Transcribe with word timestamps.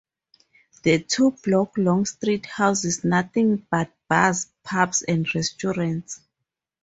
The 0.81 0.97
two-block 1.03 1.77
long 1.77 2.05
street 2.05 2.47
houses 2.47 3.03
nothing 3.03 3.67
but 3.69 3.95
bars, 4.09 4.47
pubs 4.63 5.03
and 5.03 5.27
restaurants. 5.35 6.21